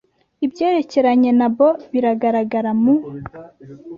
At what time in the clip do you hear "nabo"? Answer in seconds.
1.39-1.69